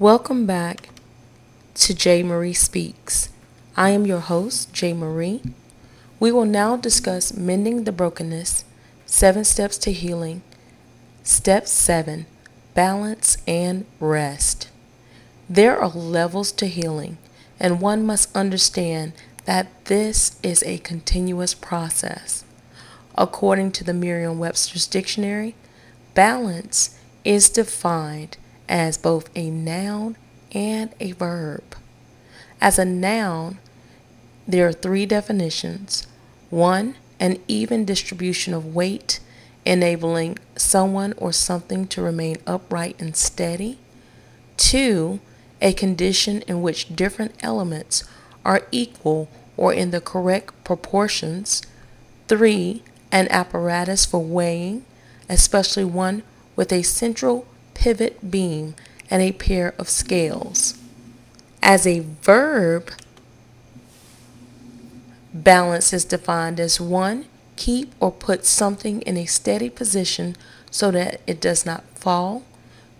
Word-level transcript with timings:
Welcome 0.00 0.44
back 0.44 0.88
to 1.74 1.94
J. 1.94 2.24
Marie 2.24 2.52
Speaks. 2.52 3.28
I 3.76 3.90
am 3.90 4.04
your 4.04 4.18
host, 4.18 4.72
J. 4.72 4.92
Marie. 4.92 5.40
We 6.18 6.32
will 6.32 6.44
now 6.44 6.76
discuss 6.76 7.32
mending 7.36 7.84
the 7.84 7.92
brokenness, 7.92 8.64
seven 9.06 9.44
steps 9.44 9.78
to 9.78 9.92
healing. 9.92 10.42
Step 11.22 11.68
seven 11.68 12.26
balance 12.74 13.38
and 13.46 13.86
rest. 14.00 14.68
There 15.48 15.78
are 15.78 15.90
levels 15.90 16.50
to 16.50 16.66
healing, 16.66 17.16
and 17.60 17.80
one 17.80 18.04
must 18.04 18.34
understand 18.34 19.12
that 19.44 19.84
this 19.84 20.40
is 20.42 20.64
a 20.64 20.78
continuous 20.78 21.54
process. 21.54 22.42
According 23.14 23.70
to 23.70 23.84
the 23.84 23.94
Merriam 23.94 24.40
Webster's 24.40 24.88
Dictionary, 24.88 25.54
balance 26.14 26.98
is 27.24 27.48
defined 27.48 28.38
as 28.68 28.96
both 28.98 29.30
a 29.34 29.50
noun 29.50 30.16
and 30.52 30.94
a 31.00 31.12
verb. 31.12 31.76
As 32.60 32.78
a 32.78 32.84
noun, 32.84 33.58
there 34.46 34.66
are 34.66 34.72
three 34.72 35.06
definitions. 35.06 36.06
One, 36.50 36.96
an 37.18 37.38
even 37.48 37.84
distribution 37.84 38.54
of 38.54 38.74
weight, 38.74 39.20
enabling 39.64 40.38
someone 40.56 41.14
or 41.16 41.32
something 41.32 41.86
to 41.88 42.02
remain 42.02 42.36
upright 42.46 42.96
and 43.00 43.16
steady. 43.16 43.78
Two, 44.56 45.20
a 45.60 45.72
condition 45.72 46.42
in 46.42 46.62
which 46.62 46.94
different 46.94 47.34
elements 47.42 48.04
are 48.44 48.66
equal 48.70 49.28
or 49.56 49.72
in 49.72 49.90
the 49.90 50.00
correct 50.00 50.52
proportions. 50.64 51.62
Three, 52.28 52.82
an 53.10 53.28
apparatus 53.30 54.04
for 54.04 54.22
weighing, 54.22 54.84
especially 55.28 55.84
one 55.84 56.22
with 56.56 56.72
a 56.72 56.82
central 56.82 57.46
pivot 57.74 58.30
beam 58.30 58.74
and 59.10 59.22
a 59.22 59.32
pair 59.32 59.74
of 59.78 59.88
scales. 59.88 60.78
As 61.62 61.86
a 61.86 62.00
verb, 62.00 62.90
balance 65.32 65.92
is 65.92 66.04
defined 66.04 66.60
as 66.60 66.80
one, 66.80 67.26
keep 67.56 67.92
or 68.00 68.10
put 68.10 68.44
something 68.44 69.02
in 69.02 69.16
a 69.16 69.26
steady 69.26 69.70
position 69.70 70.36
so 70.70 70.90
that 70.90 71.20
it 71.26 71.40
does 71.40 71.64
not 71.64 71.84
fall. 71.94 72.42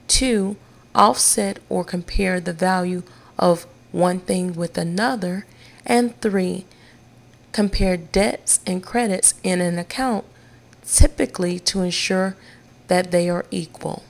Two, 0.06 0.56
offset 0.94 1.58
or 1.68 1.84
compare 1.84 2.40
the 2.40 2.52
value 2.52 3.02
of 3.38 3.66
one 3.92 4.20
thing 4.20 4.54
with 4.54 4.78
another. 4.78 5.46
And 5.86 6.18
three, 6.20 6.64
compare 7.52 7.96
debts 7.96 8.60
and 8.66 8.82
credits 8.82 9.34
in 9.42 9.60
an 9.60 9.78
account, 9.78 10.24
typically 10.84 11.58
to 11.60 11.82
ensure 11.82 12.36
that 12.88 13.10
they 13.10 13.28
are 13.28 13.44
equal. 13.50 14.02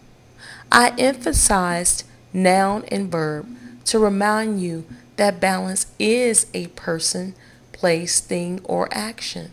I 0.70 0.92
emphasized 0.98 2.04
noun 2.32 2.84
and 2.88 3.10
verb 3.10 3.46
to 3.86 3.98
remind 3.98 4.60
you 4.60 4.84
that 5.16 5.40
balance 5.40 5.86
is 5.98 6.46
a 6.52 6.66
person, 6.68 7.34
place, 7.72 8.20
thing, 8.20 8.60
or 8.64 8.88
action. 8.90 9.52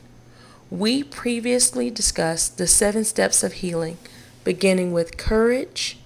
We 0.70 1.04
previously 1.04 1.90
discussed 1.90 2.58
the 2.58 2.68
seven 2.68 3.04
steps 3.04 3.44
of 3.44 3.54
healing, 3.54 3.98
beginning 4.44 4.92
with 4.94 5.18
courage, 5.18 6.00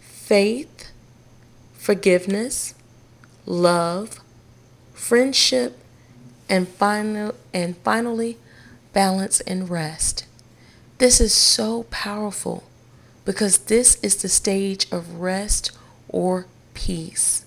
faith, 0.00 0.90
forgiveness, 1.72 2.74
love, 3.46 4.20
friendship, 4.92 5.78
and, 6.48 6.68
final, 6.68 7.34
and 7.54 7.76
finally, 7.78 8.36
balance 8.92 9.40
and 9.42 9.70
rest. 9.70 10.26
This 10.98 11.20
is 11.20 11.32
so 11.32 11.84
powerful 11.84 12.64
because 13.30 13.58
this 13.58 13.96
is 14.02 14.16
the 14.16 14.28
stage 14.28 14.90
of 14.90 15.20
rest 15.20 15.70
or 16.08 16.46
peace. 16.74 17.44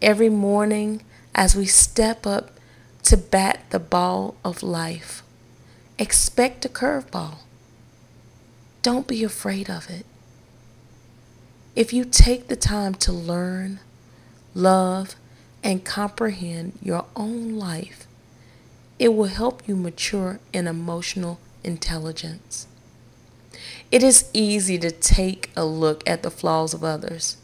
Every 0.00 0.28
morning, 0.28 1.02
as 1.34 1.56
we 1.56 1.66
step 1.66 2.24
up 2.24 2.52
to 3.02 3.16
bat 3.16 3.64
the 3.70 3.80
ball 3.80 4.36
of 4.44 4.62
life, 4.62 5.24
expect 5.98 6.64
a 6.64 6.68
curveball. 6.68 7.38
Don't 8.82 9.08
be 9.08 9.24
afraid 9.24 9.68
of 9.68 9.90
it. 9.90 10.06
If 11.74 11.92
you 11.92 12.04
take 12.04 12.46
the 12.46 12.54
time 12.54 12.94
to 12.94 13.10
learn, 13.10 13.80
love, 14.54 15.16
and 15.64 15.84
comprehend 15.84 16.78
your 16.80 17.06
own 17.16 17.56
life, 17.56 18.06
it 19.00 19.16
will 19.16 19.24
help 19.24 19.66
you 19.66 19.74
mature 19.74 20.38
in 20.52 20.68
emotional 20.68 21.40
intelligence. 21.64 22.68
It 23.92 24.02
is 24.02 24.30
easy 24.32 24.78
to 24.78 24.90
take 24.90 25.50
a 25.54 25.66
look 25.66 26.02
at 26.08 26.22
the 26.22 26.30
flaws 26.30 26.72
of 26.72 26.82
others, 26.82 27.36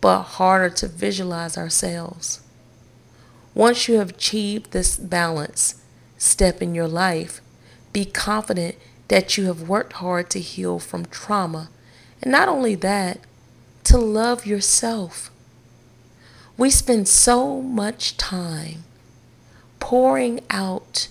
but 0.00 0.22
harder 0.22 0.74
to 0.76 0.88
visualize 0.88 1.58
ourselves. 1.58 2.40
Once 3.54 3.86
you 3.86 3.98
have 3.98 4.08
achieved 4.08 4.72
this 4.72 4.96
balance 4.96 5.74
step 6.16 6.62
in 6.62 6.74
your 6.74 6.88
life, 6.88 7.42
be 7.92 8.06
confident 8.06 8.76
that 9.08 9.36
you 9.36 9.44
have 9.44 9.68
worked 9.68 9.94
hard 9.94 10.30
to 10.30 10.40
heal 10.40 10.78
from 10.78 11.04
trauma. 11.04 11.68
And 12.22 12.32
not 12.32 12.48
only 12.48 12.74
that, 12.76 13.20
to 13.84 13.98
love 13.98 14.46
yourself. 14.46 15.30
We 16.56 16.70
spend 16.70 17.06
so 17.06 17.60
much 17.60 18.16
time 18.16 18.84
pouring 19.78 20.40
out 20.48 21.08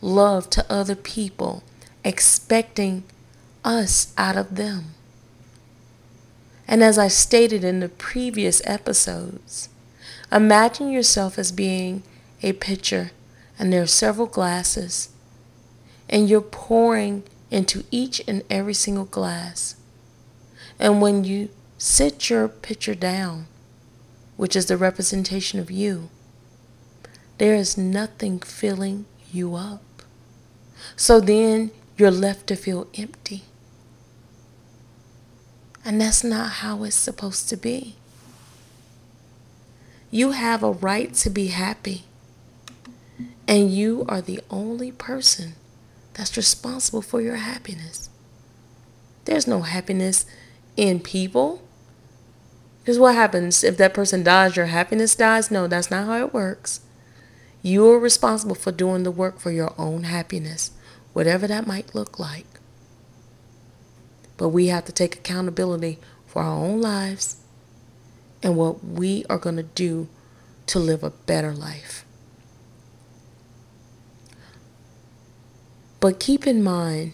love 0.00 0.50
to 0.50 0.66
other 0.68 0.96
people, 0.96 1.62
expecting 2.04 3.04
us 3.64 4.12
out 4.16 4.36
of 4.36 4.56
them. 4.56 4.94
And 6.66 6.82
as 6.82 6.98
I 6.98 7.08
stated 7.08 7.64
in 7.64 7.80
the 7.80 7.88
previous 7.88 8.62
episodes, 8.64 9.68
imagine 10.30 10.90
yourself 10.90 11.38
as 11.38 11.52
being 11.52 12.02
a 12.42 12.52
pitcher 12.52 13.10
and 13.58 13.72
there 13.72 13.82
are 13.82 13.86
several 13.86 14.26
glasses 14.26 15.10
and 16.08 16.28
you're 16.28 16.40
pouring 16.40 17.24
into 17.50 17.84
each 17.90 18.20
and 18.26 18.42
every 18.50 18.74
single 18.74 19.04
glass. 19.04 19.76
And 20.78 21.00
when 21.00 21.24
you 21.24 21.50
sit 21.78 22.30
your 22.30 22.48
pitcher 22.48 22.94
down, 22.94 23.46
which 24.36 24.56
is 24.56 24.66
the 24.66 24.76
representation 24.76 25.60
of 25.60 25.70
you, 25.70 26.08
there 27.38 27.54
is 27.54 27.76
nothing 27.76 28.40
filling 28.40 29.04
you 29.30 29.54
up. 29.54 29.82
So 30.96 31.20
then 31.20 31.70
you're 31.96 32.10
left 32.10 32.46
to 32.48 32.56
feel 32.56 32.88
empty. 32.96 33.42
And 35.84 36.00
that's 36.00 36.22
not 36.22 36.50
how 36.50 36.84
it's 36.84 36.96
supposed 36.96 37.48
to 37.48 37.56
be. 37.56 37.96
You 40.10 40.32
have 40.32 40.62
a 40.62 40.70
right 40.70 41.12
to 41.14 41.30
be 41.30 41.48
happy. 41.48 42.04
And 43.48 43.72
you 43.72 44.04
are 44.08 44.20
the 44.20 44.40
only 44.50 44.92
person 44.92 45.54
that's 46.14 46.36
responsible 46.36 47.02
for 47.02 47.20
your 47.20 47.36
happiness. 47.36 48.08
There's 49.24 49.46
no 49.46 49.62
happiness 49.62 50.26
in 50.76 51.00
people. 51.00 51.62
Because 52.80 52.98
what 52.98 53.14
happens 53.14 53.62
if 53.64 53.76
that 53.76 53.94
person 53.94 54.22
dies, 54.22 54.56
your 54.56 54.66
happiness 54.66 55.14
dies? 55.14 55.50
No, 55.50 55.66
that's 55.66 55.90
not 55.90 56.06
how 56.06 56.18
it 56.18 56.34
works. 56.34 56.80
You 57.62 57.88
are 57.90 57.98
responsible 57.98 58.56
for 58.56 58.72
doing 58.72 59.04
the 59.04 59.10
work 59.10 59.38
for 59.38 59.52
your 59.52 59.72
own 59.78 60.04
happiness, 60.04 60.72
whatever 61.12 61.46
that 61.46 61.66
might 61.66 61.94
look 61.94 62.18
like. 62.18 62.51
But 64.42 64.48
we 64.48 64.66
have 64.66 64.84
to 64.86 64.92
take 64.92 65.14
accountability 65.14 66.00
for 66.26 66.42
our 66.42 66.58
own 66.58 66.80
lives 66.80 67.36
and 68.42 68.56
what 68.56 68.84
we 68.84 69.24
are 69.30 69.38
going 69.38 69.54
to 69.54 69.62
do 69.62 70.08
to 70.66 70.80
live 70.80 71.04
a 71.04 71.10
better 71.10 71.52
life. 71.52 72.04
But 76.00 76.18
keep 76.18 76.44
in 76.44 76.60
mind, 76.60 77.12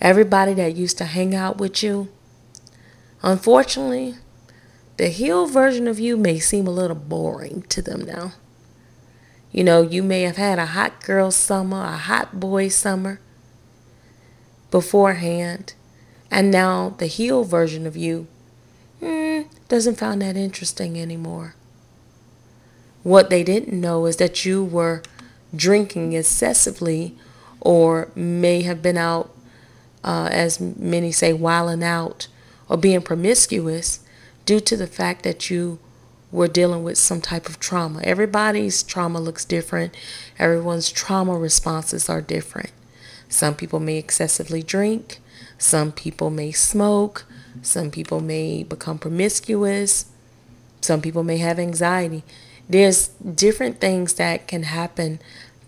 everybody 0.00 0.54
that 0.54 0.76
used 0.76 0.98
to 0.98 1.04
hang 1.04 1.34
out 1.34 1.58
with 1.58 1.82
you, 1.82 2.10
unfortunately, 3.20 4.14
the 4.98 5.08
healed 5.08 5.50
version 5.50 5.88
of 5.88 5.98
you 5.98 6.16
may 6.16 6.38
seem 6.38 6.68
a 6.68 6.70
little 6.70 6.94
boring 6.94 7.62
to 7.70 7.82
them 7.82 8.02
now. 8.02 8.34
You 9.50 9.64
know, 9.64 9.82
you 9.82 10.04
may 10.04 10.22
have 10.22 10.36
had 10.36 10.60
a 10.60 10.66
hot 10.66 11.02
girl 11.02 11.32
summer, 11.32 11.82
a 11.82 11.96
hot 11.96 12.38
boy 12.38 12.68
summer, 12.68 13.18
beforehand, 14.74 15.72
and 16.32 16.50
now 16.50 16.96
the 16.98 17.06
healed 17.06 17.48
version 17.48 17.86
of 17.86 17.96
you 17.96 18.26
mm, 19.00 19.46
doesn't 19.68 19.96
find 19.96 20.20
that 20.20 20.36
interesting 20.36 21.00
anymore. 21.00 21.54
What 23.04 23.30
they 23.30 23.44
didn't 23.44 23.80
know 23.80 24.04
is 24.06 24.16
that 24.16 24.44
you 24.44 24.64
were 24.64 25.00
drinking 25.54 26.14
excessively 26.14 27.16
or 27.60 28.08
may 28.16 28.62
have 28.62 28.82
been 28.82 28.96
out, 28.96 29.30
uh, 30.02 30.28
as 30.32 30.58
many 30.58 31.12
say, 31.12 31.32
wilding 31.32 31.84
out 31.84 32.26
or 32.68 32.76
being 32.76 33.00
promiscuous 33.00 34.00
due 34.44 34.58
to 34.58 34.76
the 34.76 34.88
fact 34.88 35.22
that 35.22 35.50
you 35.50 35.78
were 36.32 36.48
dealing 36.48 36.82
with 36.82 36.98
some 36.98 37.20
type 37.20 37.48
of 37.48 37.60
trauma. 37.60 38.00
Everybody's 38.02 38.82
trauma 38.82 39.20
looks 39.20 39.44
different, 39.44 39.94
everyone's 40.36 40.90
trauma 40.90 41.38
responses 41.38 42.08
are 42.08 42.20
different. 42.20 42.72
Some 43.28 43.54
people 43.54 43.80
may 43.80 43.96
excessively 43.98 44.62
drink, 44.62 45.20
some 45.58 45.92
people 45.92 46.30
may 46.30 46.52
smoke, 46.52 47.26
Some 47.62 47.90
people 47.90 48.20
may 48.20 48.62
become 48.62 48.98
promiscuous. 48.98 50.06
Some 50.80 51.00
people 51.00 51.22
may 51.22 51.38
have 51.38 51.58
anxiety. 51.58 52.24
There's 52.68 53.08
different 53.08 53.80
things 53.80 54.14
that 54.14 54.48
can 54.48 54.64
happen 54.64 55.20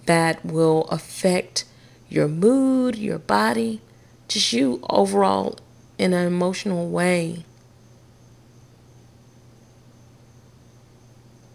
that 0.06 0.44
will 0.44 0.84
affect 0.84 1.64
your 2.08 2.28
mood, 2.28 2.96
your 2.96 3.18
body, 3.18 3.80
just 4.28 4.52
you 4.52 4.80
overall 4.88 5.58
in 5.98 6.12
an 6.12 6.26
emotional 6.26 6.88
way. 6.88 7.44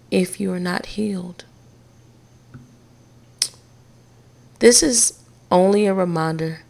If 0.10 0.40
you 0.40 0.52
are 0.52 0.60
not 0.60 0.88
healed, 0.88 1.46
this 4.60 4.84
is 4.84 5.21
only 5.52 5.86
a 5.86 5.94
reminder 5.94 6.62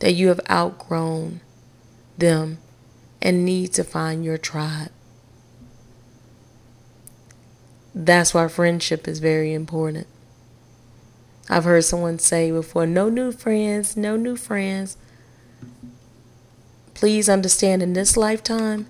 that 0.00 0.12
you 0.12 0.28
have 0.28 0.40
outgrown 0.50 1.40
them 2.18 2.58
and 3.20 3.44
need 3.44 3.72
to 3.74 3.84
find 3.84 4.24
your 4.24 4.38
tribe. 4.38 4.90
That's 7.94 8.34
why 8.34 8.48
friendship 8.48 9.06
is 9.06 9.20
very 9.20 9.52
important. 9.52 10.08
I've 11.48 11.64
heard 11.64 11.84
someone 11.84 12.18
say 12.18 12.50
before 12.50 12.86
no 12.86 13.08
new 13.08 13.30
friends, 13.30 13.96
no 13.96 14.16
new 14.16 14.36
friends. 14.36 14.96
Please 16.94 17.28
understand 17.28 17.82
in 17.82 17.92
this 17.92 18.16
lifetime, 18.16 18.86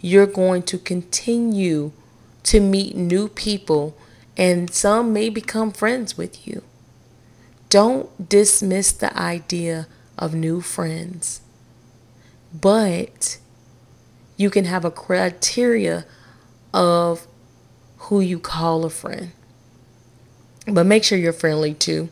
you're 0.00 0.26
going 0.26 0.62
to 0.64 0.78
continue 0.78 1.92
to 2.44 2.60
meet 2.60 2.96
new 2.96 3.28
people, 3.28 3.96
and 4.36 4.72
some 4.72 5.12
may 5.12 5.28
become 5.28 5.70
friends 5.70 6.16
with 6.16 6.46
you. 6.46 6.62
Don't 7.72 8.28
dismiss 8.28 8.92
the 8.92 9.18
idea 9.18 9.86
of 10.18 10.34
new 10.34 10.60
friends, 10.60 11.40
but 12.52 13.38
you 14.36 14.50
can 14.50 14.66
have 14.66 14.84
a 14.84 14.90
criteria 14.90 16.04
of 16.74 17.26
who 17.96 18.20
you 18.20 18.38
call 18.38 18.84
a 18.84 18.90
friend. 18.90 19.32
But 20.66 20.84
make 20.84 21.02
sure 21.02 21.16
you're 21.16 21.32
friendly 21.32 21.72
too. 21.72 22.10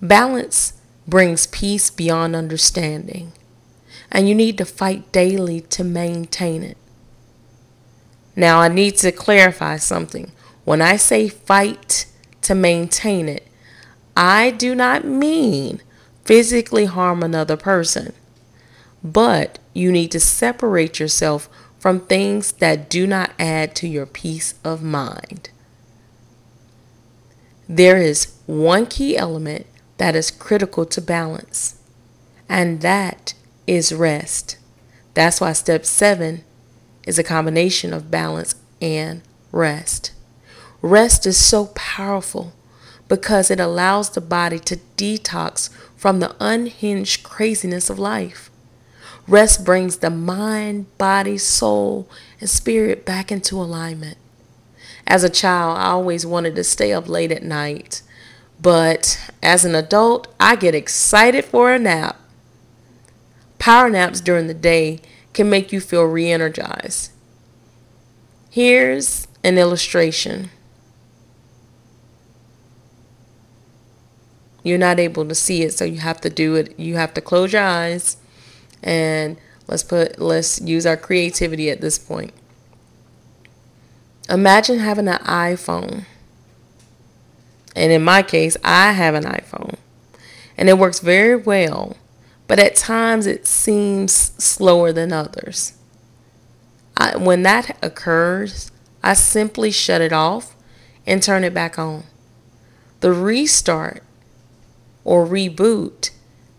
Balance 0.00 0.74
brings 1.08 1.48
peace 1.48 1.90
beyond 1.90 2.36
understanding, 2.36 3.32
and 4.08 4.28
you 4.28 4.36
need 4.36 4.56
to 4.58 4.64
fight 4.64 5.10
daily 5.10 5.62
to 5.62 5.82
maintain 5.82 6.62
it. 6.62 6.76
Now, 8.36 8.60
I 8.60 8.68
need 8.68 8.98
to 8.98 9.10
clarify 9.10 9.78
something. 9.78 10.30
When 10.64 10.80
I 10.80 10.94
say 10.94 11.28
fight 11.28 12.06
to 12.42 12.54
maintain 12.54 13.28
it, 13.28 13.47
I 14.20 14.50
do 14.50 14.74
not 14.74 15.04
mean 15.04 15.80
physically 16.24 16.86
harm 16.86 17.22
another 17.22 17.56
person, 17.56 18.14
but 19.04 19.60
you 19.74 19.92
need 19.92 20.10
to 20.10 20.18
separate 20.18 20.98
yourself 20.98 21.48
from 21.78 22.00
things 22.00 22.50
that 22.50 22.90
do 22.90 23.06
not 23.06 23.30
add 23.38 23.76
to 23.76 23.86
your 23.86 24.06
peace 24.06 24.54
of 24.64 24.82
mind. 24.82 25.50
There 27.68 27.98
is 27.98 28.34
one 28.46 28.86
key 28.86 29.16
element 29.16 29.66
that 29.98 30.16
is 30.16 30.32
critical 30.32 30.84
to 30.86 31.00
balance, 31.00 31.80
and 32.48 32.80
that 32.80 33.34
is 33.68 33.92
rest. 33.92 34.56
That's 35.14 35.40
why 35.40 35.52
step 35.52 35.86
seven 35.86 36.42
is 37.06 37.20
a 37.20 37.24
combination 37.24 37.92
of 37.92 38.10
balance 38.10 38.56
and 38.82 39.22
rest. 39.52 40.10
Rest 40.82 41.24
is 41.24 41.36
so 41.36 41.66
powerful 41.66 42.52
because 43.08 43.50
it 43.50 43.58
allows 43.58 44.10
the 44.10 44.20
body 44.20 44.58
to 44.60 44.78
detox 44.96 45.70
from 45.96 46.20
the 46.20 46.36
unhinged 46.38 47.22
craziness 47.22 47.90
of 47.90 47.98
life. 47.98 48.50
Rest 49.26 49.64
brings 49.64 49.98
the 49.98 50.10
mind, 50.10 50.86
body, 50.96 51.36
soul, 51.36 52.08
and 52.40 52.48
spirit 52.48 53.04
back 53.04 53.32
into 53.32 53.56
alignment. 53.56 54.16
As 55.06 55.24
a 55.24 55.30
child, 55.30 55.78
I 55.78 55.88
always 55.88 56.24
wanted 56.24 56.54
to 56.56 56.64
stay 56.64 56.92
up 56.92 57.08
late 57.08 57.32
at 57.32 57.42
night, 57.42 58.02
but 58.60 59.30
as 59.42 59.64
an 59.64 59.74
adult, 59.74 60.28
I 60.38 60.56
get 60.56 60.74
excited 60.74 61.44
for 61.44 61.72
a 61.72 61.78
nap. 61.78 62.18
Power 63.58 63.90
naps 63.90 64.20
during 64.20 64.46
the 64.46 64.54
day 64.54 65.00
can 65.32 65.50
make 65.50 65.72
you 65.72 65.80
feel 65.80 66.04
re 66.04 66.30
energized. 66.30 67.10
Here's 68.50 69.26
an 69.44 69.58
illustration. 69.58 70.50
You're 74.68 74.78
not 74.78 75.00
able 75.00 75.26
to 75.26 75.34
see 75.34 75.62
it, 75.62 75.72
so 75.72 75.84
you 75.84 75.98
have 75.98 76.20
to 76.20 76.30
do 76.30 76.54
it. 76.54 76.78
You 76.78 76.96
have 76.96 77.14
to 77.14 77.20
close 77.20 77.52
your 77.52 77.62
eyes 77.62 78.18
and 78.82 79.36
let's 79.66 79.82
put 79.82 80.18
let's 80.20 80.60
use 80.60 80.86
our 80.86 80.96
creativity 80.96 81.70
at 81.70 81.80
this 81.80 81.98
point. 81.98 82.32
Imagine 84.28 84.78
having 84.78 85.08
an 85.08 85.18
iPhone. 85.18 86.04
And 87.74 87.92
in 87.92 88.02
my 88.02 88.22
case, 88.22 88.56
I 88.62 88.92
have 88.92 89.14
an 89.14 89.24
iPhone. 89.24 89.76
And 90.56 90.68
it 90.68 90.78
works 90.78 91.00
very 91.00 91.36
well, 91.36 91.96
but 92.46 92.58
at 92.58 92.74
times 92.74 93.26
it 93.26 93.46
seems 93.46 94.12
slower 94.12 94.92
than 94.92 95.12
others. 95.12 95.74
I, 96.96 97.16
when 97.16 97.42
that 97.44 97.78
occurs, 97.82 98.72
I 99.02 99.14
simply 99.14 99.70
shut 99.70 100.00
it 100.00 100.12
off 100.12 100.56
and 101.06 101.22
turn 101.22 101.44
it 101.44 101.54
back 101.54 101.78
on. 101.78 102.02
The 103.00 103.12
restart 103.12 104.02
or 105.08 105.26
reboot 105.26 106.10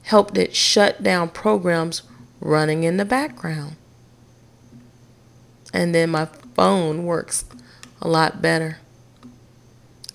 helped 0.02 0.36
it 0.36 0.56
shut 0.56 1.04
down 1.04 1.30
programs 1.30 2.02
running 2.42 2.84
in 2.84 2.98
the 2.98 3.06
background. 3.06 3.76
And 5.72 5.94
then 5.94 6.10
my 6.10 6.26
phone 6.56 7.06
works 7.06 7.46
a 8.02 8.08
lot 8.08 8.42
better. 8.42 8.80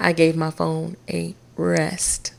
I 0.01 0.13
gave 0.13 0.35
my 0.35 0.51
phone 0.51 0.97
a 1.09 1.37
rest. 1.57 2.35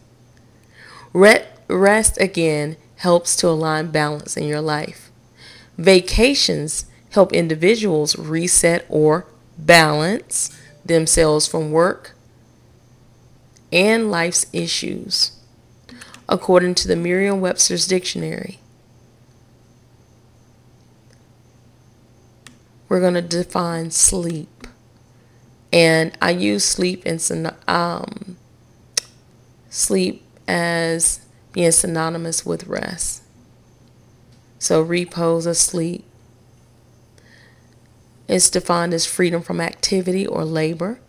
Rest 1.13 2.17
again 2.19 2.75
helps 2.97 3.37
to 3.37 3.47
align 3.47 3.91
balance 3.91 4.35
in 4.35 4.43
your 4.43 4.59
life. 4.59 5.11
Vacations 5.77 6.87
help 7.11 7.31
individuals 7.31 8.19
reset 8.19 8.85
or 8.89 9.27
balance 9.57 10.59
themselves 10.83 11.47
from 11.47 11.71
work 11.71 12.17
and 13.71 14.11
life's 14.11 14.45
issues. 14.51 15.31
According 16.27 16.75
to 16.75 16.87
the 16.87 16.95
Merriam 16.95 17.39
Webster's 17.39 17.87
Dictionary, 17.87 18.59
we're 22.89 22.99
going 22.99 23.13
to 23.13 23.21
define 23.21 23.91
sleep. 23.91 24.67
And 25.71 26.17
I 26.21 26.31
use 26.31 26.63
sleep 26.63 27.05
in 27.05 27.19
um, 27.67 28.37
sleep 29.69 30.23
as 30.47 31.19
being 31.51 31.71
synonymous 31.71 32.45
with 32.45 32.65
rest. 32.67 33.23
So 34.57 34.81
repose 34.81 35.45
or 35.45 35.53
sleep 35.53 36.05
is 38.27 38.49
defined 38.49 38.93
as 38.93 39.05
freedom 39.05 39.41
from 39.41 39.61
activity 39.61 40.25
or 40.25 40.43
labor, 40.43 40.99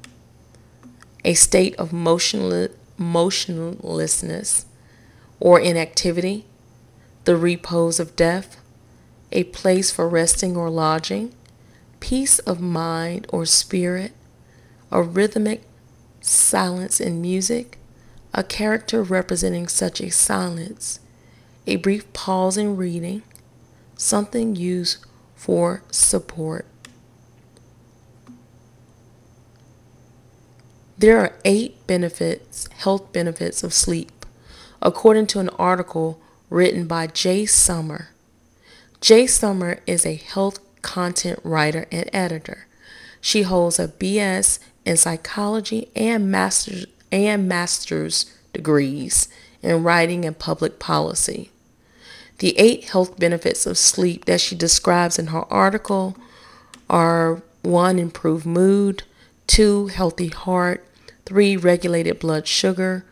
a 1.25 1.35
state 1.35 1.75
of 1.76 1.92
motionless, 1.92 2.73
motionlessness 2.99 4.66
or 5.40 5.61
inactivity, 5.61 6.45
the 7.25 7.37
repose 7.37 8.00
of 8.00 8.16
death, 8.16 8.61
a 9.33 9.45
place 9.45 9.90
for 9.90 10.09
resting 10.09 10.57
or 10.57 10.71
lodging, 10.71 11.35
peace 12.00 12.38
of 12.40 12.61
mind 12.61 13.26
or 13.31 13.45
spirit, 13.45 14.12
a 14.90 15.02
rhythmic 15.02 15.62
silence 16.21 17.00
in 17.00 17.21
music, 17.21 17.78
a 18.33 18.43
character 18.43 19.02
representing 19.02 19.69
such 19.69 20.00
a 20.00 20.11
silence, 20.11 21.00
a 21.66 21.76
brief 21.76 22.11
pause 22.12 22.57
in 22.57 22.76
reading, 22.76 23.23
something 23.97 24.55
used 24.55 25.05
for 25.35 25.83
support. 25.90 26.66
There 30.99 31.19
are 31.19 31.37
eight 31.45 31.87
benefits, 31.87 32.69
health 32.78 33.12
benefits 33.12 33.62
of 33.62 33.75
sleep, 33.75 34.15
according 34.83 35.26
to 35.28 35.40
an 35.40 35.49
article 35.50 36.21
written 36.50 36.87
by 36.87 37.06
Jay 37.06 37.47
Summer. 37.47 38.11
Jay 39.00 39.26
Summer 39.26 39.80
is 39.87 40.06
a 40.06 40.14
health 40.14 40.59
content 40.83 41.38
writer 41.42 41.87
and 41.90 42.09
editor. 42.12 42.66
She 43.21 43.42
holds 43.42 43.78
a 43.78 43.88
BS 43.88 44.59
in 44.85 44.97
psychology 44.97 45.90
and 45.97 46.30
master's 46.30 46.87
and 47.12 47.49
master's 47.49 48.26
degrees 48.52 49.28
in 49.62 49.83
writing 49.83 50.25
and 50.25 50.38
public 50.38 50.78
policy. 50.78 51.50
The 52.38 52.59
eight 52.59 52.90
health 52.90 53.18
benefits 53.18 53.66
of 53.66 53.78
sleep 53.78 54.26
that 54.26 54.40
she 54.40 54.54
describes 54.54 55.18
in 55.18 55.28
her 55.28 55.45
article 55.52 56.16
are 56.90 57.42
one, 57.62 57.99
improved 57.99 58.47
mood, 58.47 59.02
two, 59.47 59.87
healthy 59.88 60.28
heart, 60.28 60.87
three, 61.25 61.56
regulated 61.56 62.18
blood 62.18 62.47
sugar, 62.47 63.04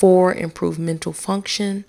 four, 0.00 0.32
improved 0.32 0.78
mental 0.78 1.12
function, 1.12 1.84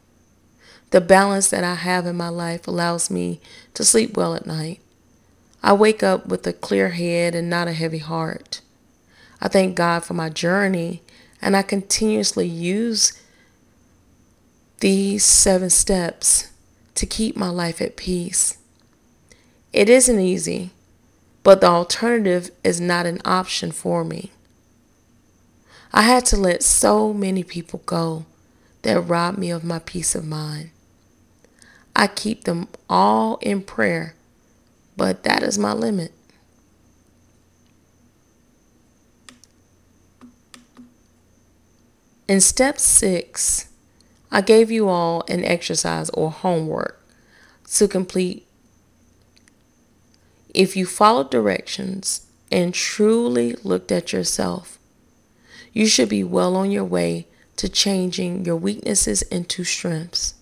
The 0.89 1.03
balance 1.03 1.51
that 1.51 1.65
I 1.65 1.75
have 1.75 2.07
in 2.07 2.17
my 2.17 2.31
life 2.31 2.67
allows 2.67 3.11
me 3.11 3.43
to 3.75 3.85
sleep 3.85 4.17
well 4.17 4.35
at 4.35 4.47
night. 4.47 4.81
I 5.63 5.75
wake 5.75 6.03
up 6.03 6.25
with 6.25 6.47
a 6.47 6.53
clear 6.55 6.91
head 6.91 7.35
and 7.35 7.51
not 7.51 7.69
a 7.69 7.75
heavy 7.75 7.99
heart. 7.99 8.63
I 9.43 9.49
thank 9.49 9.77
God 9.77 10.03
for 10.03 10.15
my 10.15 10.31
journey 10.31 11.03
and 11.43 11.55
I 11.55 11.61
continuously 11.61 12.47
use 12.47 13.13
these 14.81 15.27
seven 15.27 15.69
steps 15.69 16.51
to 16.95 17.07
keep 17.07 17.37
my 17.37 17.49
life 17.49 17.81
at 17.81 17.97
peace. 17.97 18.59
It 19.73 19.89
isn't 19.89 20.21
easy, 20.21 20.71
but 21.43 21.61
the 21.61 21.67
alternative 21.67 22.51
is 22.63 22.81
not 22.81 23.07
an 23.07 23.21
option 23.25 23.73
for 23.73 24.05
me. 24.05 24.31
I 25.93 26.03
had 26.03 26.27
to 26.27 26.37
let 26.37 26.63
so 26.63 27.13
many 27.13 27.45
people 27.45 27.83
go 27.87 28.25
that 28.83 29.01
robbed 29.01 29.39
me 29.39 29.51
of 29.51 29.65
my 29.65 29.79
peace 29.79 30.15
of 30.15 30.25
mind. 30.25 30.71
I 31.97 32.09
keep 32.09 32.45
them 32.45 32.69
all 32.89 33.37
in 33.37 33.63
prayer, 33.63 34.15
but 34.97 35.23
that 35.23 35.43
is 35.43 35.59
my 35.59 35.73
limit. 35.73 36.13
In 42.27 42.41
step 42.41 42.79
six, 42.79 43.69
I 44.35 44.41
gave 44.41 44.69
you 44.69 44.89
all 44.89 45.23
an 45.29 45.45
exercise 45.45 46.11
or 46.11 46.33
homework 46.33 47.01
to 47.75 47.87
complete. 47.87 48.45
If 50.53 50.77
you 50.77 50.87
followed 50.87 51.31
directions 51.31 52.27
and 52.51 52.75
truly 52.75 53.55
looked 53.63 53.93
at 53.93 54.13
yourself, 54.13 54.81
you 55.73 55.87
should 55.87 56.09
be 56.09 56.25
well 56.25 56.57
on 56.57 56.73
your 56.73 56.85
way 56.85 57.29
to 57.59 57.69
changing 57.69 58.45
your 58.45 58.57
weaknesses 58.57 59.23
into 59.23 59.63
strengths. 59.63 60.35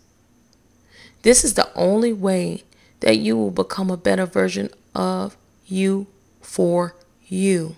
This 1.20 1.44
is 1.44 1.52
the 1.52 1.70
only 1.74 2.14
way 2.14 2.62
that 3.00 3.18
you 3.18 3.36
will 3.36 3.50
become 3.50 3.90
a 3.90 3.98
better 3.98 4.24
version 4.24 4.70
of 4.94 5.36
you 5.66 6.06
for 6.40 6.96
you. 7.26 7.76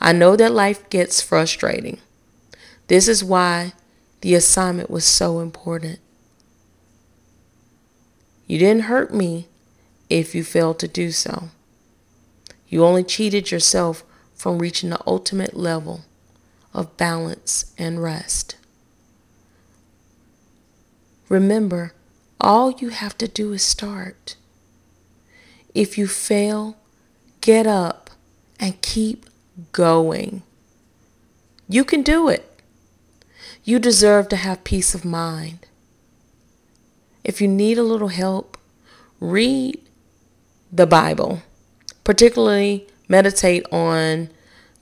I 0.00 0.12
know 0.12 0.36
that 0.36 0.52
life 0.52 0.88
gets 0.90 1.20
frustrating. 1.20 1.98
This 2.86 3.08
is 3.08 3.24
why 3.24 3.72
the 4.24 4.34
assignment 4.34 4.88
was 4.88 5.04
so 5.04 5.40
important. 5.40 5.98
You 8.46 8.58
didn't 8.58 8.84
hurt 8.84 9.12
me 9.12 9.48
if 10.08 10.34
you 10.34 10.42
failed 10.42 10.78
to 10.78 10.88
do 10.88 11.12
so. 11.12 11.50
You 12.66 12.86
only 12.86 13.04
cheated 13.04 13.50
yourself 13.50 14.02
from 14.34 14.60
reaching 14.60 14.88
the 14.88 15.00
ultimate 15.06 15.54
level 15.54 16.06
of 16.72 16.96
balance 16.96 17.74
and 17.76 18.02
rest. 18.02 18.56
Remember, 21.28 21.92
all 22.40 22.70
you 22.70 22.88
have 22.88 23.18
to 23.18 23.28
do 23.28 23.52
is 23.52 23.62
start. 23.62 24.36
If 25.74 25.98
you 25.98 26.06
fail, 26.06 26.78
get 27.42 27.66
up 27.66 28.08
and 28.58 28.80
keep 28.80 29.26
going. 29.72 30.44
You 31.68 31.84
can 31.84 32.00
do 32.00 32.30
it. 32.30 32.53
You 33.66 33.78
deserve 33.78 34.28
to 34.28 34.36
have 34.36 34.62
peace 34.62 34.94
of 34.94 35.06
mind. 35.06 35.66
If 37.24 37.40
you 37.40 37.48
need 37.48 37.78
a 37.78 37.82
little 37.82 38.08
help, 38.08 38.58
read 39.20 39.80
the 40.70 40.86
Bible, 40.86 41.40
particularly 42.04 42.86
meditate 43.08 43.64
on 43.72 44.28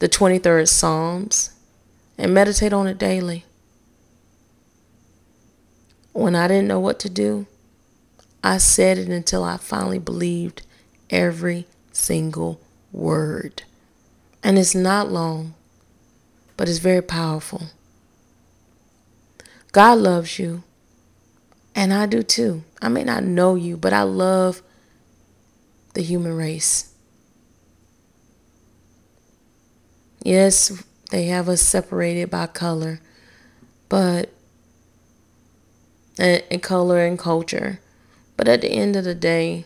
the 0.01 0.09
23rd 0.09 0.69
Psalms 0.69 1.55
and 2.19 2.35
meditate 2.35 2.73
on 2.73 2.89
it 2.89 2.99
daily. 2.99 3.45
When 6.13 6.35
I 6.35 6.49
didn't 6.49 6.67
know 6.67 6.81
what 6.81 6.99
to 7.01 7.09
do, 7.09 7.47
I 8.43 8.59
said 8.59 8.99
it 8.99 9.09
until 9.09 9.45
I 9.45 9.59
finally 9.59 10.01
believed 10.01 10.63
every 11.09 11.69
single 11.93 12.61
word. 12.91 13.63
And 14.43 14.59
it's 14.59 14.75
not 14.75 15.13
long, 15.13 15.55
but 16.57 16.69
it's 16.69 16.79
very 16.79 17.01
powerful. 17.01 17.69
God 19.73 19.99
loves 19.99 20.39
you. 20.39 20.63
And 21.75 21.93
I 21.93 22.07
do 22.07 22.23
too. 22.23 22.65
I 22.81 22.89
may 22.89 23.05
not 23.05 23.25
know 23.25 23.55
you, 23.55 23.77
but 23.77 23.93
I 23.93 24.03
love 24.03 24.63
the 25.95 26.03
human 26.03 26.37
race. 26.37 26.93
Yes, 30.23 30.85
they 31.11 31.25
have 31.25 31.49
us 31.49 31.63
separated 31.63 32.31
by 32.31 32.47
color, 32.47 33.01
but 33.89 34.31
and, 36.19 36.45
and 36.51 36.63
color 36.63 37.05
and 37.05 37.19
culture. 37.19 37.81
But 38.37 38.49
at 38.49 38.61
the 38.61 38.69
end 38.69 38.97
of 38.97 39.05
the 39.05 39.15
day, 39.15 39.65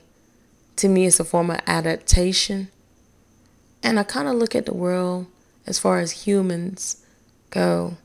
to 0.76 0.88
me, 0.88 1.06
it's 1.06 1.20
a 1.20 1.24
form 1.24 1.50
of 1.50 1.60
adaptation. 1.66 2.68
And 3.82 3.98
I 3.98 4.02
kind 4.02 4.28
of 4.28 4.36
look 4.36 4.54
at 4.54 4.66
the 4.66 4.74
world 4.74 5.26
as 5.66 5.78
far 5.78 5.98
as 5.98 6.26
humans 6.26 7.04
go 7.50 7.96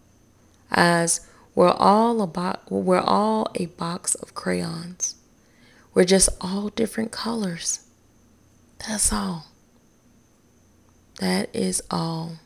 as 0.72 1.28
we're 1.54 1.72
all 1.72 2.22
about 2.22 2.72
we're 2.72 3.00
all 3.00 3.52
a 3.56 3.66
box 3.66 4.16
of 4.16 4.34
crayons. 4.34 5.16
We're 5.94 6.06
just 6.06 6.30
all 6.40 6.70
different 6.70 7.12
colors. 7.12 7.82
That's 8.88 9.12
all. 9.12 9.48
That 11.20 11.54
is 11.54 11.84
all. 11.92 12.38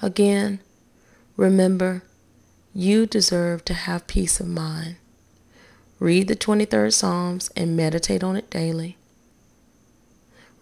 Again, 0.00 0.60
remember, 1.36 2.02
you 2.74 3.06
deserve 3.06 3.64
to 3.66 3.74
have 3.74 4.06
peace 4.06 4.40
of 4.40 4.48
mind. 4.48 4.96
Read 5.98 6.28
the 6.28 6.36
23rd 6.36 6.92
Psalms 6.92 7.50
and 7.56 7.76
meditate 7.76 8.22
on 8.22 8.36
it 8.36 8.50
daily. 8.50 8.96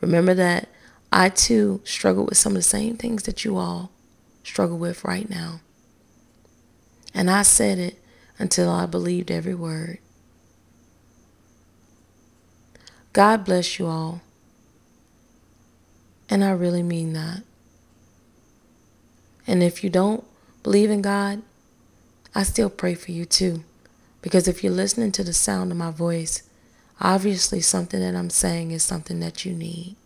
Remember 0.01 0.35
that 0.35 0.69
I 1.13 1.29
too 1.29 1.81
struggle 1.85 2.27
with 2.27 2.37
some 2.37 2.53
of 2.53 2.57
the 2.57 2.63
same 2.63 2.97
things 2.97 3.25
that 3.25 3.45
you 3.45 3.57
all 3.57 3.91
struggle 4.45 4.79
with 4.79 5.05
right 5.05 5.29
now. 5.29 5.61
And 7.13 7.31
I 7.31 7.43
said 7.43 7.79
it 7.79 8.01
until 8.39 8.71
I 8.71 8.87
believed 8.87 9.31
every 9.31 9.55
word. 9.55 9.99
God 13.13 13.45
bless 13.45 13.79
you 13.79 13.87
all. 13.87 14.21
And 16.29 16.43
I 16.43 16.51
really 16.51 16.83
mean 16.83 17.13
that. 17.13 17.43
And 19.47 19.63
if 19.63 19.85
you 19.85 19.91
don't 19.91 20.25
believe 20.63 20.91
in 20.91 21.03
God, 21.03 21.43
I 22.35 22.43
still 22.43 22.71
pray 22.71 22.95
for 22.95 23.13
you 23.13 23.25
too. 23.25 23.63
Because 24.23 24.49
if 24.49 24.65
you're 24.65 24.73
listening 24.73 25.13
to 25.13 25.23
the 25.23 25.35
sound 25.35 25.71
of 25.71 25.77
my 25.79 25.91
voice, 25.91 26.43
obviously 27.01 27.61
something 27.61 28.01
that 28.01 28.17
I'm 28.17 28.31
saying 28.31 28.71
is 28.71 28.83
something 28.83 29.21
that 29.21 29.45
you 29.45 29.53
need. 29.53 29.97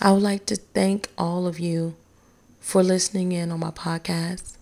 I 0.00 0.12
would 0.12 0.22
like 0.22 0.46
to 0.46 0.56
thank 0.56 1.08
all 1.16 1.46
of 1.46 1.58
you 1.60 1.94
for 2.60 2.82
listening 2.82 3.32
in 3.32 3.52
on 3.52 3.60
my 3.60 3.70
podcast. 3.70 4.56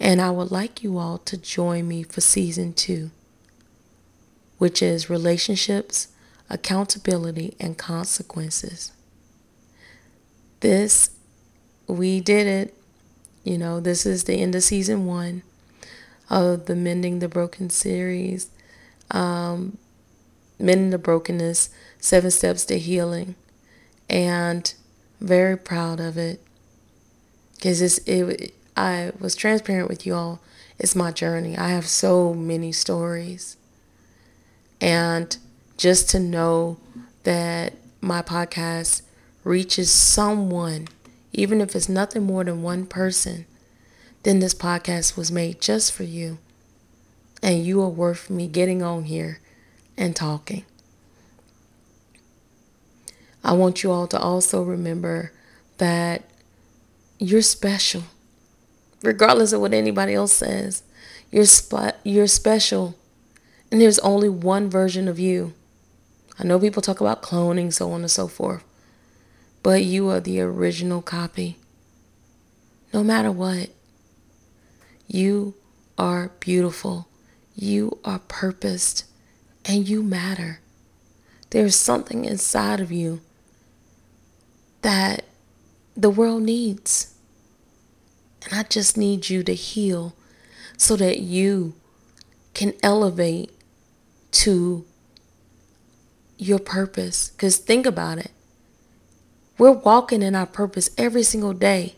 And 0.00 0.20
I 0.20 0.30
would 0.30 0.50
like 0.50 0.82
you 0.82 0.98
all 0.98 1.18
to 1.18 1.36
join 1.36 1.88
me 1.88 2.02
for 2.02 2.20
season 2.20 2.72
two, 2.72 3.10
which 4.58 4.82
is 4.82 5.10
relationships, 5.10 6.08
accountability, 6.50 7.56
and 7.58 7.78
consequences. 7.78 8.92
This, 10.60 11.10
we 11.86 12.20
did 12.20 12.46
it. 12.46 12.74
You 13.44 13.58
know, 13.58 13.80
this 13.80 14.06
is 14.06 14.24
the 14.24 14.34
end 14.40 14.54
of 14.54 14.62
season 14.62 15.06
one 15.06 15.42
of 16.30 16.66
the 16.66 16.76
Mending 16.76 17.18
the 17.18 17.28
Broken 17.28 17.70
series. 17.70 18.50
Um, 19.10 19.78
Mending 20.58 20.90
the 20.90 20.98
Brokenness, 20.98 21.70
Seven 21.98 22.30
Steps 22.30 22.64
to 22.66 22.78
Healing 22.78 23.34
and 24.08 24.74
very 25.20 25.56
proud 25.56 26.00
of 26.00 26.18
it 26.18 26.40
because 27.56 27.80
it's 27.80 27.98
it 27.98 28.54
I 28.76 29.12
was 29.18 29.34
transparent 29.34 29.88
with 29.88 30.06
you 30.06 30.14
all 30.14 30.40
it's 30.78 30.96
my 30.96 31.12
journey 31.12 31.56
I 31.56 31.68
have 31.68 31.86
so 31.86 32.34
many 32.34 32.72
stories 32.72 33.56
and 34.80 35.36
just 35.76 36.10
to 36.10 36.18
know 36.18 36.78
that 37.22 37.74
my 38.00 38.20
podcast 38.20 39.02
reaches 39.44 39.90
someone, 39.90 40.88
even 41.32 41.60
if 41.60 41.76
it's 41.76 41.88
nothing 41.88 42.24
more 42.24 42.44
than 42.44 42.62
one 42.62 42.86
person, 42.86 43.46
then 44.24 44.40
this 44.40 44.54
podcast 44.54 45.16
was 45.16 45.30
made 45.30 45.60
just 45.60 45.92
for 45.92 46.02
you. 46.02 46.38
And 47.42 47.64
you 47.64 47.80
are 47.82 47.88
worth 47.88 48.28
me 48.28 48.48
getting 48.48 48.82
on 48.82 49.04
here 49.04 49.38
and 49.96 50.14
talking. 50.14 50.64
I 53.44 53.52
want 53.54 53.82
you 53.82 53.90
all 53.90 54.06
to 54.08 54.18
also 54.18 54.62
remember 54.62 55.32
that 55.78 56.22
you're 57.18 57.42
special. 57.42 58.04
Regardless 59.02 59.52
of 59.52 59.60
what 59.60 59.74
anybody 59.74 60.14
else 60.14 60.32
says, 60.32 60.84
you're, 61.30 61.46
sp- 61.50 61.98
you're 62.04 62.28
special. 62.28 62.96
And 63.70 63.80
there's 63.80 63.98
only 64.00 64.28
one 64.28 64.70
version 64.70 65.08
of 65.08 65.18
you. 65.18 65.54
I 66.38 66.44
know 66.44 66.60
people 66.60 66.82
talk 66.82 67.00
about 67.00 67.22
cloning, 67.22 67.72
so 67.72 67.90
on 67.92 68.02
and 68.02 68.10
so 68.10 68.28
forth. 68.28 68.64
But 69.62 69.84
you 69.84 70.08
are 70.10 70.20
the 70.20 70.40
original 70.40 71.02
copy. 71.02 71.56
No 72.92 73.02
matter 73.02 73.32
what, 73.32 73.70
you 75.08 75.54
are 75.98 76.30
beautiful. 76.40 77.08
You 77.54 77.98
are 78.04 78.20
purposed. 78.20 79.04
And 79.64 79.88
you 79.88 80.02
matter. 80.02 80.60
There's 81.50 81.76
something 81.76 82.24
inside 82.24 82.80
of 82.80 82.90
you 82.90 83.20
that 84.82 85.24
the 85.96 86.10
world 86.10 86.42
needs. 86.42 87.14
And 88.44 88.54
I 88.54 88.64
just 88.64 88.96
need 88.96 89.30
you 89.30 89.42
to 89.44 89.54
heal 89.54 90.14
so 90.76 90.96
that 90.96 91.20
you 91.20 91.74
can 92.54 92.74
elevate 92.82 93.52
to 94.32 94.84
your 96.38 96.58
purpose. 96.58 97.30
Because 97.30 97.56
think 97.56 97.86
about 97.86 98.18
it. 98.18 98.30
We're 99.58 99.72
walking 99.72 100.22
in 100.22 100.34
our 100.34 100.46
purpose 100.46 100.90
every 100.98 101.22
single 101.22 101.52
day 101.52 101.94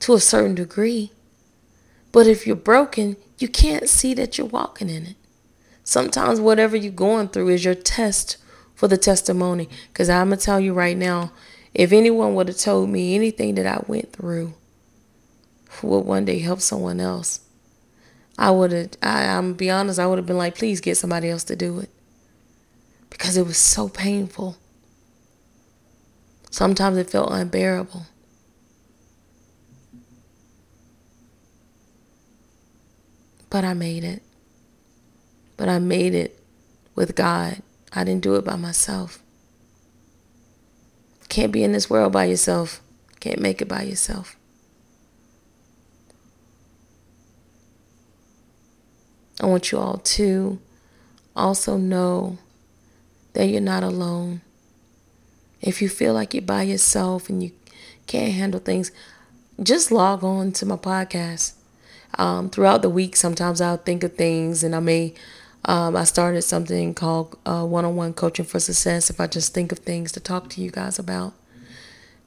to 0.00 0.14
a 0.14 0.20
certain 0.20 0.54
degree. 0.54 1.10
But 2.12 2.26
if 2.26 2.46
you're 2.46 2.56
broken, 2.56 3.16
you 3.38 3.48
can't 3.48 3.88
see 3.88 4.14
that 4.14 4.38
you're 4.38 4.46
walking 4.46 4.88
in 4.88 5.06
it. 5.06 5.16
Sometimes 5.82 6.40
whatever 6.40 6.76
you're 6.76 6.92
going 6.92 7.28
through 7.28 7.48
is 7.48 7.64
your 7.64 7.74
test 7.74 8.36
for 8.74 8.86
the 8.86 8.96
testimony. 8.96 9.68
Because 9.92 10.08
I'm 10.08 10.28
going 10.28 10.38
to 10.38 10.44
tell 10.44 10.60
you 10.60 10.72
right 10.72 10.96
now, 10.96 11.32
if 11.74 11.92
anyone 11.92 12.34
would 12.34 12.48
have 12.48 12.56
told 12.56 12.88
me 12.88 13.14
anything 13.14 13.56
that 13.56 13.66
I 13.66 13.82
went 13.88 14.12
through 14.12 14.54
would 15.82 16.00
one 16.00 16.24
day 16.24 16.38
help 16.38 16.60
someone 16.60 17.00
else, 17.00 17.40
I 18.38 18.50
would 18.50 18.72
have, 18.72 18.90
I'm 19.02 19.54
be 19.54 19.70
honest, 19.70 19.98
I 19.98 20.06
would 20.06 20.18
have 20.18 20.26
been 20.26 20.38
like, 20.38 20.56
please 20.56 20.80
get 20.80 20.96
somebody 20.96 21.28
else 21.28 21.44
to 21.44 21.56
do 21.56 21.80
it. 21.80 21.90
Because 23.10 23.36
it 23.36 23.46
was 23.46 23.58
so 23.58 23.88
painful. 23.88 24.56
Sometimes 26.50 26.96
it 26.96 27.10
felt 27.10 27.32
unbearable. 27.32 28.06
But 33.50 33.64
I 33.64 33.74
made 33.74 34.04
it. 34.04 34.22
But 35.56 35.68
I 35.68 35.78
made 35.78 36.14
it 36.14 36.40
with 36.94 37.14
God. 37.14 37.62
I 37.92 38.04
didn't 38.04 38.22
do 38.22 38.34
it 38.36 38.44
by 38.44 38.56
myself. 38.56 39.23
Can't 41.28 41.52
be 41.52 41.64
in 41.64 41.72
this 41.72 41.90
world 41.90 42.12
by 42.12 42.24
yourself. 42.24 42.80
Can't 43.20 43.40
make 43.40 43.62
it 43.62 43.68
by 43.68 43.82
yourself. 43.82 44.36
I 49.40 49.46
want 49.46 49.72
you 49.72 49.78
all 49.78 49.98
to 49.98 50.58
also 51.34 51.76
know 51.76 52.38
that 53.32 53.46
you're 53.46 53.60
not 53.60 53.82
alone. 53.82 54.42
If 55.60 55.82
you 55.82 55.88
feel 55.88 56.14
like 56.14 56.34
you're 56.34 56.42
by 56.42 56.62
yourself 56.62 57.28
and 57.28 57.42
you 57.42 57.52
can't 58.06 58.32
handle 58.32 58.60
things, 58.60 58.92
just 59.62 59.90
log 59.90 60.22
on 60.22 60.52
to 60.52 60.66
my 60.66 60.76
podcast. 60.76 61.54
Um, 62.16 62.48
throughout 62.48 62.82
the 62.82 62.90
week, 62.90 63.16
sometimes 63.16 63.60
I'll 63.60 63.76
think 63.76 64.04
of 64.04 64.14
things 64.14 64.62
and 64.62 64.74
I 64.74 64.80
may 64.80 65.14
um, 65.64 65.96
I 65.96 66.04
started 66.04 66.42
something 66.42 66.94
called 66.94 67.38
One 67.44 67.84
on 67.84 67.96
One 67.96 68.12
Coaching 68.12 68.44
for 68.44 68.60
Success. 68.60 69.08
If 69.08 69.20
I 69.20 69.26
just 69.26 69.54
think 69.54 69.72
of 69.72 69.78
things 69.78 70.12
to 70.12 70.20
talk 70.20 70.50
to 70.50 70.60
you 70.60 70.70
guys 70.70 70.98
about. 70.98 71.34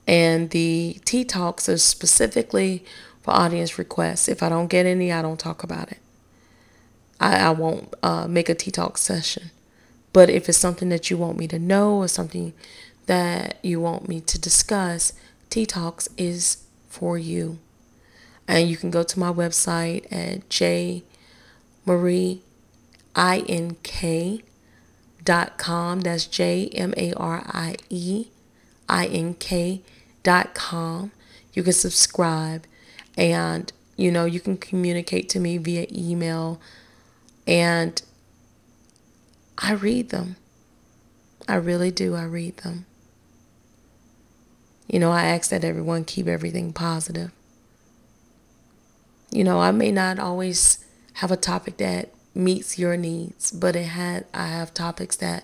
And 0.07 0.49
the 0.51 0.99
Tea 1.05 1.25
Talks 1.25 1.67
are 1.67 1.77
specifically 1.77 2.85
for 3.21 3.31
audience 3.31 3.77
requests. 3.77 4.27
If 4.27 4.41
I 4.41 4.49
don't 4.49 4.67
get 4.67 4.85
any, 4.85 5.11
I 5.11 5.21
don't 5.21 5.39
talk 5.39 5.63
about 5.63 5.91
it. 5.91 5.99
I, 7.19 7.37
I 7.37 7.49
won't 7.49 7.93
uh, 8.01 8.27
make 8.27 8.47
a 8.49 8.55
Tea 8.55 8.71
Talk 8.71 8.97
session. 8.97 9.51
But 10.13 10.29
if 10.29 10.47
it's 10.47 10.57
something 10.57 10.89
that 10.89 11.09
you 11.11 11.17
want 11.17 11.37
me 11.37 11.47
to 11.49 11.59
know 11.59 11.97
or 11.97 12.07
something 12.07 12.53
that 13.05 13.57
you 13.61 13.81
want 13.81 14.07
me 14.07 14.21
to 14.21 14.39
discuss, 14.39 15.13
Tea 15.49 15.65
Talks 15.65 16.09
is 16.17 16.63
for 16.87 17.17
you. 17.17 17.59
And 18.47 18.69
you 18.69 18.77
can 18.77 18.89
go 18.89 19.03
to 19.03 19.19
my 19.19 19.31
website 19.31 20.11
at 20.11 20.49
J 23.17 24.43
dot 25.23 25.57
com. 25.57 26.01
That's 26.01 26.25
J 26.25 26.69
M 26.73 26.93
A 26.95 27.13
R 27.13 27.43
I 27.47 27.75
E 27.89 28.27
I 28.87 29.07
N 29.07 29.33
K 29.33 29.81
dot 30.23 30.53
com. 30.53 31.11
You 31.53 31.63
can 31.63 31.73
subscribe 31.73 32.65
and 33.17 33.73
you 33.95 34.11
know, 34.11 34.25
you 34.25 34.39
can 34.39 34.57
communicate 34.57 35.27
to 35.29 35.39
me 35.39 35.57
via 35.57 35.87
email 35.91 36.61
and 37.47 37.99
I 39.57 39.71
read 39.73 40.09
them. 40.09 40.35
I 41.47 41.55
really 41.55 41.89
do. 41.89 42.13
I 42.13 42.23
read 42.23 42.57
them. 42.57 42.85
You 44.87 44.99
know, 44.99 45.11
I 45.11 45.25
ask 45.25 45.49
that 45.49 45.63
everyone 45.63 46.05
keep 46.05 46.27
everything 46.27 46.73
positive. 46.73 47.31
You 49.31 49.43
know, 49.43 49.59
I 49.59 49.71
may 49.71 49.91
not 49.91 50.19
always 50.19 50.85
have 51.13 51.31
a 51.31 51.37
topic 51.37 51.77
that 51.77 52.09
meets 52.37 52.77
your 52.77 52.95
needs, 52.95 53.51
but 53.51 53.75
it 53.75 53.87
had 53.87 54.25
I 54.33 54.47
have 54.47 54.73
topics 54.73 55.15
that 55.17 55.43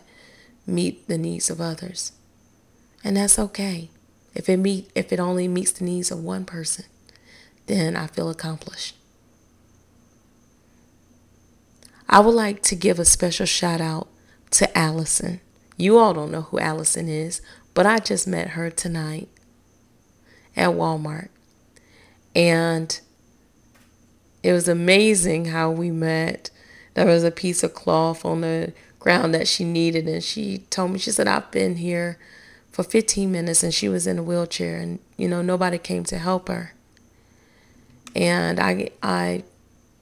meet 0.66 1.08
the 1.08 1.18
needs 1.18 1.50
of 1.50 1.60
others. 1.60 2.12
And 3.04 3.18
that's 3.18 3.38
okay. 3.38 3.90
If 4.34 4.48
it 4.50 4.58
meet 4.58 4.92
if 4.96 5.12
it 5.12 5.20
only 5.20 5.48
meets 5.48 5.72
the 5.72 5.86
needs 5.86 6.12
of 6.12 6.24
one 6.24 6.46
person, 6.46 6.86
then 7.66 7.96
I 7.96 8.08
feel 8.08 8.30
accomplished. 8.30 8.96
I 12.08 12.20
would 12.20 12.36
like 12.36 12.62
to 12.64 12.76
give 12.76 13.00
a 13.00 13.06
special 13.06 13.46
shout 13.46 13.82
out 13.82 14.08
to 14.52 14.78
Allison. 14.78 15.42
You 15.78 15.98
all 15.98 16.14
don't 16.14 16.32
know 16.32 16.44
who 16.44 16.60
Allison 16.60 17.08
is, 17.10 17.42
but 17.74 17.86
I 17.86 17.98
just 17.98 18.28
met 18.28 18.50
her 18.50 18.70
tonight 18.70 19.30
at 20.56 20.70
Walmart. 20.70 21.30
And 22.36 23.00
it 24.44 24.54
was 24.54 24.68
amazing 24.68 25.46
how 25.46 25.72
we 25.72 25.90
met 25.90 26.52
there 26.94 27.06
was 27.06 27.24
a 27.24 27.32
piece 27.32 27.64
of 27.64 27.74
cloth 27.74 28.24
on 28.26 28.42
the 28.42 28.74
ground 29.00 29.34
that 29.34 29.48
she 29.48 29.64
needed 29.64 30.08
and 30.08 30.24
she 30.24 30.60
told 30.70 30.92
me 30.92 31.00
she 31.00 31.12
said 31.12 31.28
i've 31.28 31.52
been 31.52 31.76
here 31.76 32.18
for 32.74 32.84
15 32.84 33.32
minutes 33.32 33.62
and 33.64 33.74
she 33.74 33.88
was 33.88 34.08
in 34.08 34.18
a 34.18 34.24
wheelchair 34.24 34.78
and 34.78 35.00
you 35.16 35.28
know 35.28 35.42
nobody 35.42 35.78
came 35.78 36.04
to 36.04 36.18
help 36.18 36.50
her. 36.50 36.74
And 38.16 38.60
i 38.60 38.90
i 39.02 39.44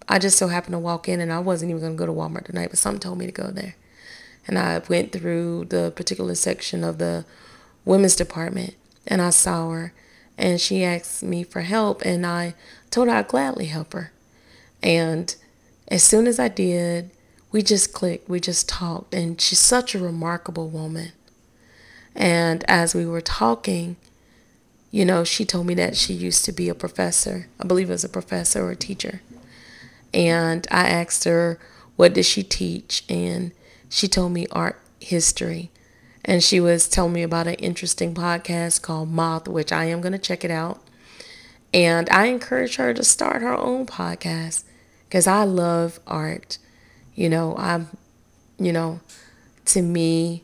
i 0.08 0.18
just 0.18 0.38
so 0.38 0.48
happened 0.48 0.74
to 0.74 0.80
walk 0.80 1.08
in 1.08 1.20
and 1.20 1.32
i 1.32 1.40
wasn't 1.40 1.70
even 1.70 1.82
going 1.82 1.94
to 1.94 1.98
go 1.98 2.06
to 2.06 2.14
walmart 2.14 2.46
tonight 2.46 2.70
but 2.70 2.80
something 2.80 3.02
told 3.02 3.18
me 3.20 3.26
to 3.26 3.32
go 3.32 3.52
there. 3.52 3.76
And 4.48 4.58
i 4.58 4.82
went 4.90 5.12
through 5.12 5.66
the 5.66 5.92
particular 5.96 6.34
section 6.34 6.84
of 6.84 6.98
the 6.98 7.26
women's 7.84 8.16
department 8.16 8.76
and 9.06 9.22
i 9.22 9.32
saw 9.32 9.70
her 9.72 9.94
and 10.38 10.60
she 10.60 10.84
asked 10.84 11.24
me 11.24 11.44
for 11.44 11.62
help 11.62 12.02
and 12.04 12.26
i 12.26 12.56
told 12.90 13.10
her 13.10 13.16
i'd 13.16 13.28
gladly 13.28 13.66
help 13.66 13.92
her. 13.92 14.12
And 14.82 15.36
as 15.92 16.02
soon 16.02 16.26
as 16.26 16.40
I 16.40 16.48
did, 16.48 17.12
we 17.52 17.62
just 17.62 17.92
clicked, 17.92 18.30
we 18.30 18.40
just 18.40 18.70
talked, 18.70 19.14
and 19.14 19.40
she's 19.40 19.60
such 19.60 19.94
a 19.94 20.00
remarkable 20.00 20.70
woman. 20.70 21.12
And 22.16 22.64
as 22.70 22.96
we 22.96 23.06
were 23.06 23.20
talking, 23.20 23.98
you 24.90 25.04
know, 25.04 25.26
she 25.26 25.44
told 25.44 25.68
me 25.68 25.74
that 25.74 25.98
she 25.98 26.14
used 26.14 26.46
to 26.46 26.54
be 26.54 26.70
a 26.70 26.76
professor. 26.76 27.48
I 27.60 27.68
believe 27.68 27.90
it 27.90 27.94
was 27.94 28.06
a 28.06 28.10
professor 28.10 28.64
or 28.64 28.72
a 28.72 28.76
teacher. 28.78 29.22
And 30.14 30.66
I 30.72 30.88
asked 30.88 31.26
her, 31.26 31.60
what 31.98 32.14
did 32.14 32.26
she 32.26 32.42
teach? 32.42 33.04
And 33.10 33.52
she 33.90 34.08
told 34.08 34.32
me 34.32 34.48
art 34.52 34.80
history. 35.02 35.72
And 36.24 36.42
she 36.42 36.62
was 36.62 36.88
telling 36.88 37.14
me 37.14 37.24
about 37.24 37.48
an 37.48 37.56
interesting 37.56 38.14
podcast 38.14 38.82
called 38.82 39.10
Moth, 39.10 39.50
which 39.50 39.74
I 39.74 39.86
am 39.86 40.00
going 40.00 40.14
to 40.14 40.20
check 40.20 40.46
it 40.46 40.52
out. 40.52 40.82
And 41.74 42.10
I 42.10 42.28
encourage 42.28 42.78
her 42.78 42.94
to 42.94 43.04
start 43.04 43.42
her 43.42 43.58
own 43.58 43.86
podcast 43.86 44.64
because 45.12 45.28
I 45.28 45.44
love 45.44 46.00
art. 46.08 46.58
You 47.16 47.28
know, 47.28 47.54
I'm, 47.58 47.90
you 48.58 48.72
know, 48.72 49.02
to 49.66 49.82
me, 49.82 50.42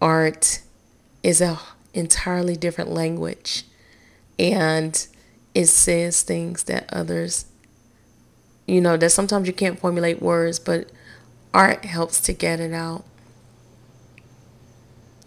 art 0.00 0.62
is 1.22 1.42
a 1.42 1.58
entirely 1.92 2.56
different 2.56 2.90
language, 2.90 3.64
and 4.38 5.06
it 5.54 5.66
says 5.66 6.22
things 6.22 6.64
that 6.64 6.88
others, 6.90 7.44
you 8.66 8.80
know, 8.80 8.96
that 8.96 9.10
sometimes 9.10 9.46
you 9.46 9.52
can't 9.52 9.78
formulate 9.78 10.22
words, 10.22 10.58
but 10.58 10.90
art 11.52 11.84
helps 11.84 12.18
to 12.22 12.32
get 12.32 12.60
it 12.60 12.72
out. 12.72 13.04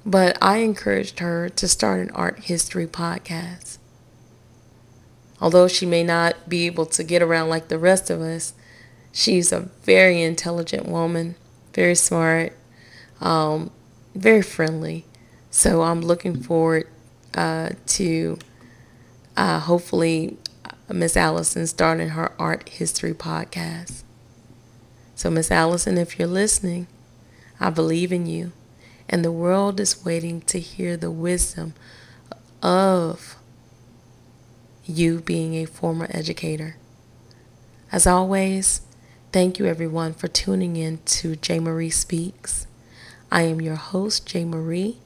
But 0.04 0.40
I 0.42 0.58
encouraged 0.58 1.20
her 1.20 1.50
to 1.50 1.68
start 1.68 2.00
an 2.00 2.10
art 2.16 2.46
history 2.46 2.88
podcast. 2.88 3.78
Although 5.40 5.68
she 5.68 5.86
may 5.86 6.04
not 6.04 6.50
be 6.50 6.66
able 6.66 6.88
to 6.88 7.04
get 7.04 7.22
around 7.22 7.50
like 7.50 7.68
the 7.68 7.78
rest 7.78 8.10
of 8.10 8.22
us, 8.22 8.56
she's 9.12 9.52
a 9.52 9.70
very 9.84 10.22
intelligent 10.22 10.88
woman, 10.88 11.36
very 11.74 11.96
smart, 11.96 12.54
um, 13.20 13.72
very 14.16 14.42
friendly. 14.42 15.06
So 15.50 15.82
I'm 15.82 16.02
looking 16.02 16.42
forward 16.42 16.88
uh, 17.34 17.70
to 17.88 18.38
uh, 19.38 19.60
hopefully 19.60 20.38
uh, 20.66 20.94
Miss 20.94 21.16
Allison 21.16 21.68
starting 21.68 22.10
her 22.10 22.32
art 22.40 22.70
history 22.70 23.14
podcast. 23.14 24.04
So, 25.16 25.30
Miss 25.30 25.52
Allison, 25.52 25.98
if 25.98 26.18
you're 26.18 26.28
listening, 26.28 26.88
I 27.60 27.70
believe 27.70 28.12
in 28.12 28.26
you. 28.26 28.54
And 29.08 29.24
the 29.24 29.32
world 29.32 29.80
is 29.80 30.04
waiting 30.04 30.42
to 30.42 30.60
hear 30.60 30.98
the 30.98 31.12
wisdom 31.12 31.74
of 32.64 33.36
you 34.86 35.20
being 35.20 35.54
a 35.56 35.66
former 35.66 36.08
educator. 36.10 36.76
As 37.92 38.08
always, 38.08 38.82
thank 39.32 39.58
you 39.58 39.66
everyone 39.66 40.14
for 40.14 40.28
tuning 40.28 40.76
in 40.76 41.00
to 41.06 41.38
J. 41.38 41.60
Marie 41.60 41.90
Speaks. 41.90 42.68
I 43.32 43.44
am 43.44 43.62
your 43.62 43.76
host, 43.76 44.26
J. 44.26 44.44
Marie, 44.44 44.98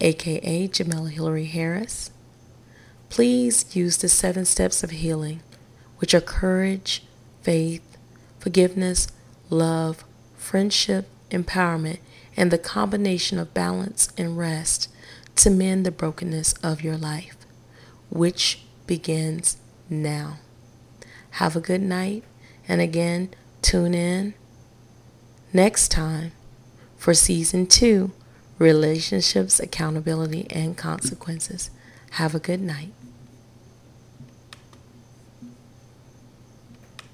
aka 0.00 0.68
Jamela 0.68 1.10
Hillary 1.10 1.44
Harris. 1.44 2.10
Please 3.10 3.76
use 3.76 3.98
the 3.98 4.08
seven 4.08 4.46
steps 4.46 4.82
of 4.82 4.90
healing, 4.90 5.40
which 5.98 6.14
are 6.14 6.20
courage, 6.22 7.04
faith, 7.42 7.98
forgiveness, 8.38 9.08
love, 9.50 10.02
friendship, 10.38 11.06
empowerment, 11.30 11.98
and 12.38 12.50
the 12.50 12.56
combination 12.56 13.38
of 13.38 13.52
balance 13.52 14.08
and 14.16 14.38
rest 14.38 14.88
to 15.36 15.50
mend 15.50 15.84
the 15.84 15.90
brokenness 15.90 16.54
of 16.62 16.82
your 16.82 16.96
life, 16.96 17.36
which 18.08 18.62
begins 18.86 19.58
now. 19.90 20.38
Have 21.32 21.54
a 21.54 21.60
good 21.60 21.82
night, 21.82 22.24
and 22.66 22.80
again, 22.80 23.28
tune 23.62 23.94
in 23.94 24.34
next 25.52 25.88
time 25.88 26.32
for 26.96 27.14
season 27.14 27.66
two 27.66 28.12
relationships, 28.58 29.60
accountability, 29.60 30.46
and 30.50 30.76
consequences. 30.76 31.70
Have 32.12 32.34
a 32.34 32.40
good 32.40 32.60
night. 32.60 32.92